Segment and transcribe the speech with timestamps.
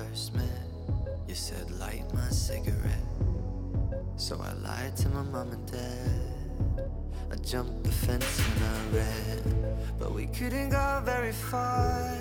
[0.00, 0.44] first met,
[1.28, 3.04] you said light my cigarette.
[4.16, 6.88] So I lied to my mom and dad.
[7.30, 9.40] I jumped the fence and I ran,
[9.98, 12.16] but we couldn't go very far.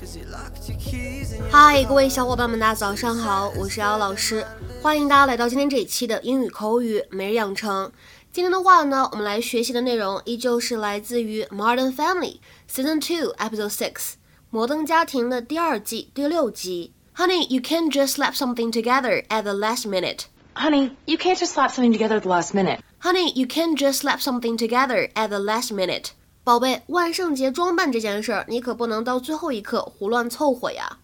[0.00, 4.44] Cause you locked your keys and 嗨，各位小伙伴们，大家早上好，我是姚老师，
[4.82, 7.92] 欢迎大家来到今天这一期的英语口语每日养成。
[8.32, 12.38] 今天的话呢，我们来学习的内容依旧是来自于《Modern Family》
[12.68, 13.92] Season Two Episode Six
[14.50, 16.94] 《摩登家庭》的第二季第六集。
[17.13, 20.27] Honey, you can't just slap something together at the last minute.
[20.55, 22.79] Honey, you can't just slap something together at the last minute.
[22.99, 26.11] Honey, you can't just slap something together at the last minute.
[26.43, 30.99] 宝贝，万圣节装扮这件事儿，你可不能到最后一刻胡乱凑合呀。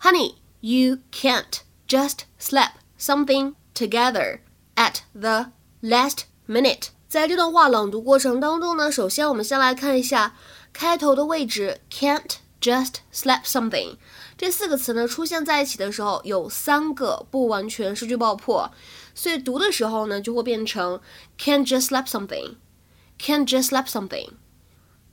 [0.00, 4.40] Honey, you can't just slap something together
[4.74, 5.52] at the
[5.82, 6.88] last minute。
[7.08, 10.34] 在这段话朗读过程当中呢，首先我们先来看一下
[10.72, 13.97] 开头的位置，can't just slap something
[14.37, 18.71] 这四个词呢出现在一起的时候，有三个不完全失去爆破，
[19.13, 21.01] 所以读的时候呢就会变成
[21.37, 24.29] can't just slap something，can't just slap something。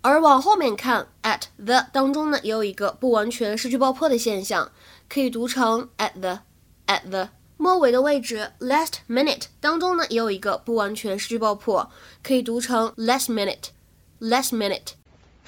[0.00, 4.70] 而往后面看，at the 当中呢也有一个不完全失去爆破的现象，
[5.08, 7.30] 可以读成 at the，at the。
[7.56, 11.90] 末尾的位置 last minute 当中呢，也有一个不完全失去爆破，
[12.22, 14.92] 可以读成 last minute，last minute。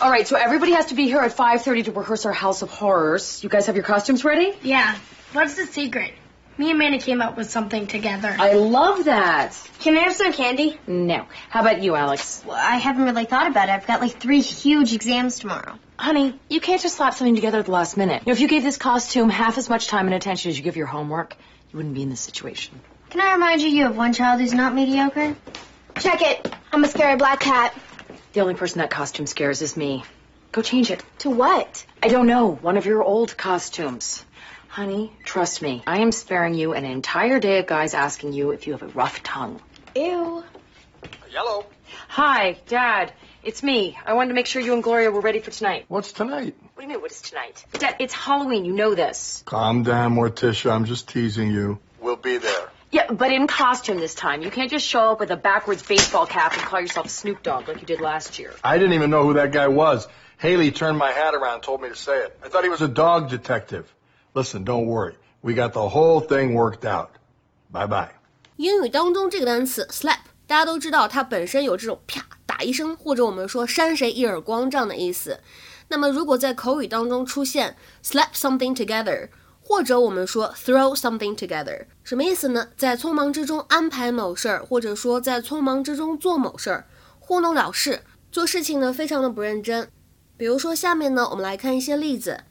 [0.00, 2.70] All right, so everybody has to be here at 5:30 to rehearse our House of
[2.70, 3.42] Horrors.
[3.44, 4.56] You guys have your costumes ready?
[4.62, 4.96] Yeah.
[5.32, 6.12] What's the secret?
[6.56, 8.34] Me and Manny came up with something together.
[8.38, 9.54] I love that.
[9.80, 10.78] Can I have some candy?
[10.86, 11.26] No.
[11.50, 12.42] How about you, Alex?
[12.46, 13.72] Well, I haven't really thought about it.
[13.72, 15.78] I've got like three huge exams tomorrow.
[15.98, 18.22] Honey, you can't just slap something together at the last minute.
[18.24, 20.64] You know, if you gave this costume half as much time and attention as you
[20.64, 21.36] give your homework,
[21.70, 22.80] you wouldn't be in this situation.
[23.10, 25.36] Can I remind you, you have one child who's not mediocre?
[25.98, 26.54] Check it.
[26.72, 27.74] I'm a scary black cat.
[28.32, 30.04] The only person that costume scares is me.
[30.52, 31.02] Go change it.
[31.18, 31.84] To what?
[32.00, 32.52] I don't know.
[32.52, 34.24] One of your old costumes.
[34.68, 35.82] Honey, trust me.
[35.84, 38.86] I am sparing you an entire day of guys asking you if you have a
[38.86, 39.60] rough tongue.
[39.96, 40.44] Ew.
[41.32, 41.66] Yellow.
[42.08, 43.12] Hi, Dad.
[43.42, 43.98] It's me.
[44.06, 45.86] I wanted to make sure you and Gloria were ready for tonight.
[45.88, 46.54] What's tonight?
[46.60, 47.64] What do you mean, what is tonight?
[47.72, 48.64] Dad, it's Halloween.
[48.64, 49.42] You know this.
[49.44, 50.70] Calm down, Morticia.
[50.70, 51.80] I'm just teasing you.
[52.00, 52.69] We'll be there.
[52.91, 54.41] Yeah, but in costume this time.
[54.41, 57.67] You can't just show up with a backwards baseball cap and call yourself Snoop Dogg
[57.67, 58.53] like you did last year.
[58.63, 60.07] I didn't even know who that guy was.
[60.37, 62.37] Haley turned my hat around and told me to say it.
[62.43, 63.85] I thought he was a dog detective.
[64.33, 65.15] Listen, don't worry.
[65.41, 67.11] We got the whole thing worked out.
[67.71, 68.09] Bye bye.
[68.57, 75.39] 英语当中这个单词 slap，大家都知道它本身有这种啪打一声，或者我们说扇谁一耳光这样的意思。
[75.87, 79.29] 那么如果在口语当中出现 slap something together，
[79.70, 82.70] 或者我们说 throw something together，什么意思呢？
[82.76, 86.88] 在匆忙之中安排某事儿，或者说在匆忙之中做某事儿，
[87.20, 89.88] 糊弄了事，做事情呢非常的不认真。
[90.36, 92.42] 比如说下面呢，我们来看一些例子。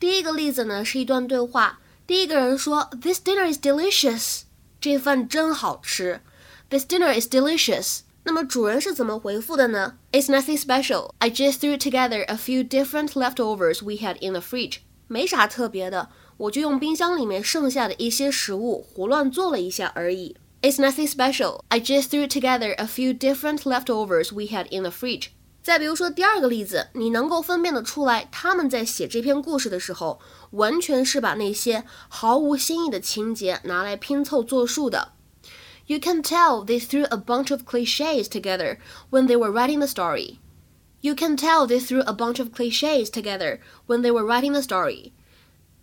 [0.00, 4.40] 第一个例子呢是一段对话，第一个人说：“This dinner is delicious。”
[4.82, 6.20] 这饭真好吃。
[6.68, 8.00] This dinner is delicious。
[8.24, 11.12] 那么主人是怎么回复的呢？It's nothing special.
[11.18, 14.78] I just threw together a few different leftovers we had in the fridge.
[15.06, 20.35] 没啥特别的，我就用冰箱里面剩下的一些食物胡乱做了一下而已。
[20.61, 21.61] It's nothing special.
[21.69, 25.29] I just threw together a few different leftovers we had in the fridge.
[25.63, 30.19] 再比如说第二个例子，你能够分辨得出来，他们在写这篇故事的时候，
[30.51, 35.13] 完全是把那些毫无新意的情节拿来拼凑作数的。
[35.85, 38.77] You can tell they threw a bunch of cliches together
[39.09, 40.37] when they were writing the story.
[41.01, 44.61] You can tell they threw a bunch of cliches together when they were writing the
[44.61, 45.13] story.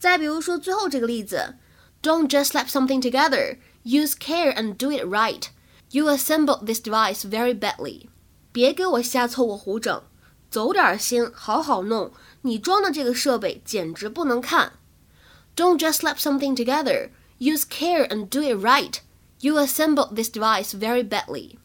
[0.03, 1.57] 再比如说最后这个例子，
[2.03, 3.59] Don't just slap something together.
[3.85, 5.45] Use care and do it right.
[5.91, 8.09] You assembled this device very badly.
[8.53, 10.03] 别给我瞎凑合胡整，
[10.51, 12.13] 走点心，好好弄。
[12.43, 14.75] 你装的这个设备简直不能看。
[15.57, 17.11] Don't just slap something together.
[17.39, 19.01] Use care and do it right.
[19.41, 21.57] You assembled this device very badly.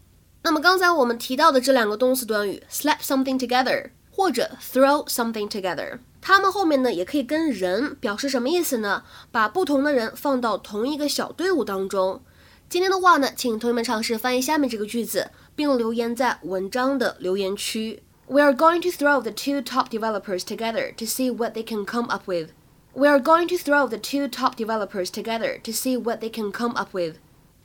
[0.44, 9.05] 那么刚才我们提到的这两个动词短语，slap something together 或者 throw something together， 它们后面呢也可以跟人表示什么意思呢？
[9.31, 12.21] 把不同的人放到同一个小队伍当中。
[12.69, 18.03] 今天的话呢，请同学们尝试翻译下面这个句子，并留言在文章的留言区。
[18.27, 22.09] We are going to throw the two top developers together to see what they can come
[22.11, 22.51] up with.
[22.93, 26.53] We are going to throw the two top developers together to see what they can
[26.53, 27.17] come up with.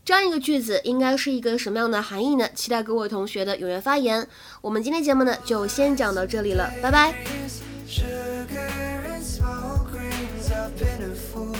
[0.05, 2.47] 这样一个句子应该是一个什么样的含义呢？
[2.53, 4.27] 期待各位同学的踊跃发言。
[4.61, 7.72] 我们今天节目呢就先讲到这里了，拜拜。
[8.43, 10.51] Sugar and smoke rings.
[10.51, 11.53] I've been a fool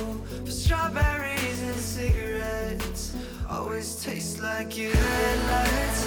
[0.43, 3.15] for strawberries and cigarettes.
[3.49, 4.91] Always taste like you.
[4.91, 6.02] headlights.